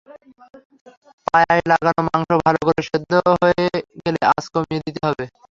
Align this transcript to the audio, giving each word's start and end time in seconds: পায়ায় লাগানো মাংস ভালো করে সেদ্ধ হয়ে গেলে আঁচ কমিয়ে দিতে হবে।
পায়ায় 1.27 1.63
লাগানো 1.71 2.01
মাংস 2.07 2.29
ভালো 2.45 2.59
করে 2.67 2.81
সেদ্ধ 2.89 3.11
হয়ে 3.33 3.65
গেলে 4.03 4.19
আঁচ 4.31 4.45
কমিয়ে 4.53 4.83
দিতে 4.85 5.01
হবে। 5.07 5.25